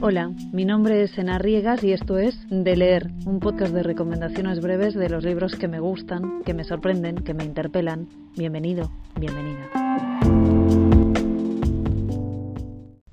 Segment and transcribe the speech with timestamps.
[0.00, 4.60] Hola, mi nombre es Ena Riegas y esto es De Leer, un podcast de recomendaciones
[4.60, 8.08] breves de los libros que me gustan, que me sorprenden, que me interpelan.
[8.36, 9.68] Bienvenido, bienvenida.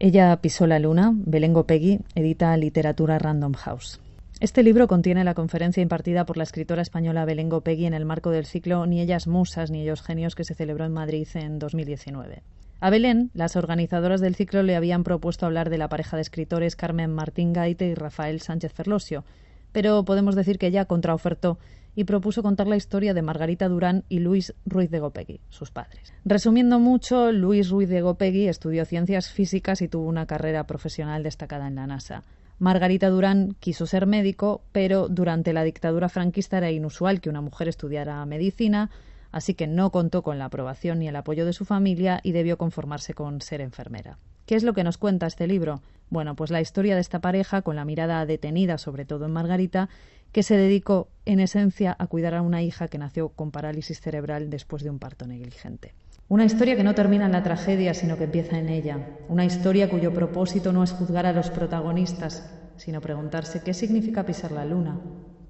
[0.00, 4.00] Ella pisó la luna, Belengo Peggy, edita Literatura Random House.
[4.40, 8.30] Este libro contiene la conferencia impartida por la escritora española Belengo Peggy en el marco
[8.30, 12.42] del ciclo Ni ellas musas ni ellos genios que se celebró en Madrid en 2019.
[12.84, 16.74] A Belén, las organizadoras del ciclo le habían propuesto hablar de la pareja de escritores
[16.74, 19.24] Carmen Martín Gaite y Rafael Sánchez Ferlosio,
[19.70, 21.60] pero podemos decir que ella contraofertó
[21.94, 26.12] y propuso contar la historia de Margarita Durán y Luis Ruiz de Gopegui, sus padres.
[26.24, 31.68] Resumiendo mucho, Luis Ruiz de Gopegui estudió ciencias físicas y tuvo una carrera profesional destacada
[31.68, 32.24] en la NASA.
[32.58, 37.68] Margarita Durán quiso ser médico, pero durante la dictadura franquista era inusual que una mujer
[37.68, 38.90] estudiara medicina,
[39.32, 42.58] así que no contó con la aprobación ni el apoyo de su familia y debió
[42.58, 44.18] conformarse con ser enfermera.
[44.46, 45.80] ¿Qué es lo que nos cuenta este libro?
[46.10, 49.88] Bueno, pues la historia de esta pareja, con la mirada detenida sobre todo en Margarita,
[50.32, 54.50] que se dedicó en esencia a cuidar a una hija que nació con parálisis cerebral
[54.50, 55.94] después de un parto negligente.
[56.28, 59.06] Una historia que no termina en la tragedia, sino que empieza en ella.
[59.28, 64.52] Una historia cuyo propósito no es juzgar a los protagonistas, sino preguntarse qué significa pisar
[64.52, 64.98] la luna,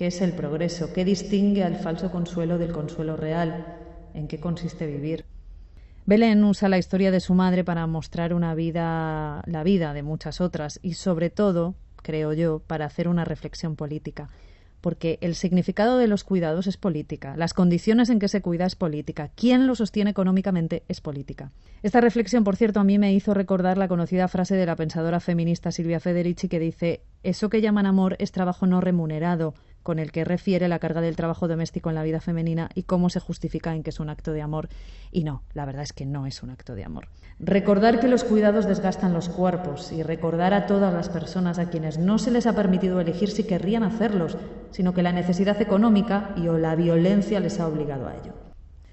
[0.00, 0.94] ¿Qué es el progreso?
[0.94, 3.66] ¿Qué distingue al falso consuelo del consuelo real?
[4.14, 5.26] ¿En qué consiste vivir?
[6.06, 10.40] Belén usa la historia de su madre para mostrar una vida, la vida de muchas
[10.40, 14.30] otras y sobre todo, creo yo, para hacer una reflexión política
[14.80, 18.76] porque el significado de los cuidados es política, las condiciones en que se cuida es
[18.76, 21.52] política, quién lo sostiene económicamente es política.
[21.82, 25.20] Esta reflexión, por cierto, a mí me hizo recordar la conocida frase de la pensadora
[25.20, 30.12] feminista Silvia Federici que dice eso que llaman amor es trabajo no remunerado, con el
[30.12, 33.74] que refiere la carga del trabajo doméstico en la vida femenina y cómo se justifica
[33.74, 34.68] en que es un acto de amor.
[35.10, 37.08] Y no, la verdad es que no es un acto de amor.
[37.38, 41.98] Recordar que los cuidados desgastan los cuerpos y recordar a todas las personas a quienes
[41.98, 44.36] no se les ha permitido elegir si querrían hacerlos,
[44.70, 48.34] sino que la necesidad económica y o la violencia les ha obligado a ello.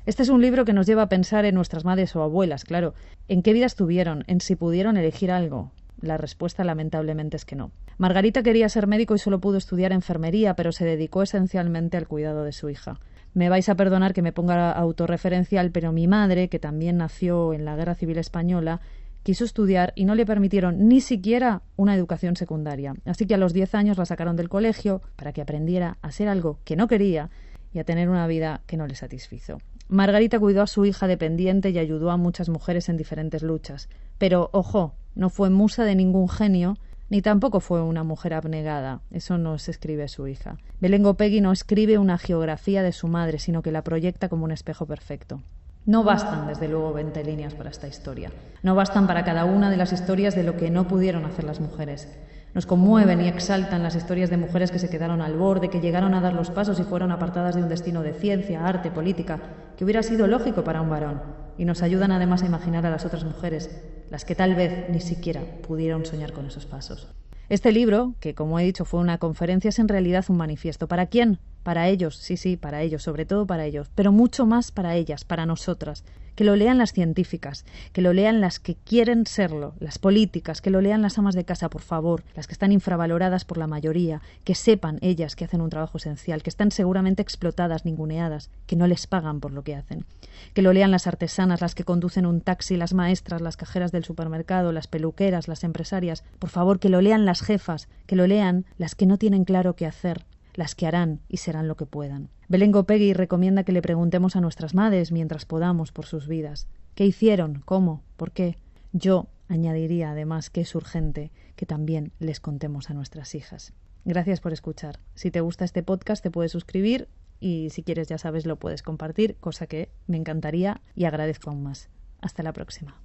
[0.06, 2.94] Este es un libro que nos lleva a pensar en nuestras madres o abuelas, claro,
[3.28, 7.72] en qué vidas tuvieron, en si pudieron elegir algo, la respuesta lamentablemente es que no.
[7.97, 12.44] Margarita quería ser médico y solo pudo estudiar enfermería, pero se dedicó esencialmente al cuidado
[12.44, 13.00] de su hija.
[13.34, 17.66] Me vais a perdonar que me ponga autorreferencial, pero mi madre, que también nació en
[17.66, 18.81] la Guerra Civil Española,
[19.24, 22.94] quiso estudiar y no le permitieron ni siquiera una educación secundaria.
[23.06, 26.30] Así que a los diez años la sacaron del colegio para que aprendiera a ser
[26.30, 27.30] algo que no quería
[27.74, 29.59] y a tener una vida que no le satisfizo.
[29.90, 33.88] Margarita cuidó a su hija dependiente y ayudó a muchas mujeres en diferentes luchas.
[34.18, 36.78] Pero, ojo, no fue musa de ningún genio,
[37.09, 39.00] ni tampoco fue una mujer abnegada.
[39.12, 40.58] Eso no se escribe su hija.
[40.81, 44.52] Belengo Peggy no escribe una geografía de su madre, sino que la proyecta como un
[44.52, 45.42] espejo perfecto.
[45.86, 48.30] No bastan, desde luego, veinte líneas para esta historia.
[48.62, 51.62] No bastan para cada una de las historias de lo que no pudieron hacer las
[51.62, 52.09] mujeres.
[52.54, 56.14] Nos conmueven y exaltan las historias de mujeres que se quedaron al borde, que llegaron
[56.14, 59.40] a dar los pasos y fueron apartadas de un destino de ciencia, arte, política,
[59.77, 61.21] que hubiera sido lógico para un varón.
[61.57, 63.69] Y nos ayudan además a imaginar a las otras mujeres,
[64.09, 67.07] las que tal vez ni siquiera pudieron soñar con esos pasos.
[67.49, 70.88] Este libro, que como he dicho fue una conferencia, es en realidad un manifiesto.
[70.88, 71.39] ¿Para quién?
[71.67, 75.25] Para ellos, sí, sí, para ellos, sobre todo para ellos, pero mucho más para ellas,
[75.25, 76.05] para nosotras.
[76.33, 80.69] Que lo lean las científicas, que lo lean las que quieren serlo, las políticas, que
[80.69, 84.22] lo lean las amas de casa, por favor, las que están infravaloradas por la mayoría,
[84.45, 88.88] que sepan ellas que hacen un trabajo esencial, que están seguramente explotadas, ninguneadas, que no
[88.88, 90.06] les pagan por lo que hacen.
[90.53, 94.06] Que lo lean las artesanas, las que conducen un taxi, las maestras, las cajeras del
[94.06, 96.23] supermercado, las peluqueras, las empresarias.
[96.39, 99.75] Por favor, que lo lean las jefas, que lo lean las que no tienen claro
[99.75, 100.23] qué hacer,
[100.57, 102.29] las que harán y serán lo que puedan.
[102.50, 106.68] Belén Gopegui recomienda que le preguntemos a nuestras madres mientras podamos por sus vidas.
[106.95, 107.62] ¿Qué hicieron?
[107.63, 108.03] ¿Cómo?
[108.18, 108.57] ¿Por qué?
[108.91, 113.73] Yo añadiría además que es urgente que también les contemos a nuestras hijas.
[114.03, 115.00] Gracias por escuchar.
[115.13, 117.07] Si te gusta este podcast te puedes suscribir
[117.39, 121.62] y si quieres ya sabes lo puedes compartir, cosa que me encantaría y agradezco aún
[121.62, 121.89] más.
[122.19, 123.00] Hasta la próxima.